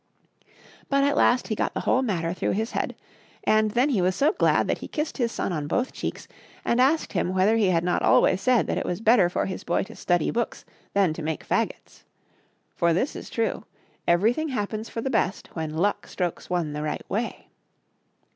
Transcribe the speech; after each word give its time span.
But 0.89 1.03
at 1.03 1.15
last 1.15 1.49
he 1.49 1.53
got 1.53 1.75
the 1.75 1.81
whole 1.81 2.01
matter 2.01 2.33
through 2.33 2.53
his 2.53 2.71
head, 2.71 2.95
and 3.43 3.69
then 3.69 3.89
he 3.89 4.01
was 4.01 4.15
so 4.15 4.33
glad 4.33 4.67
that 4.67 4.79
he 4.79 4.87
kissed 4.87 5.19
his 5.19 5.31
son 5.31 5.53
on 5.53 5.67
both 5.67 5.93
cheeks, 5.93 6.27
and 6.65 6.81
asked 6.81 7.13
him 7.13 7.35
whether 7.35 7.55
he 7.55 7.67
had 7.67 7.83
not 7.83 8.01
always 8.01 8.41
said 8.41 8.65
that 8.65 8.79
it 8.79 8.85
was 8.87 8.99
better 8.99 9.29
for 9.29 9.45
his 9.45 9.63
boy 9.63 9.83
to 9.83 9.95
study 9.95 10.31
books 10.31 10.65
than 10.95 11.13
to 11.13 11.21
make 11.21 11.47
fagots. 11.47 12.01
For 12.75 12.93
this 12.93 13.15
is 13.15 13.29
true: 13.29 13.63
everything 14.07 14.47
happens 14.49 14.89
for 14.89 15.01
the 15.01 15.11
best 15.11 15.49
when 15.53 15.69
Luck 15.77 16.07
strokes 16.07 16.49
one 16.49 16.73
the 16.73 16.81
right 16.81 17.07
way. 17.07 17.49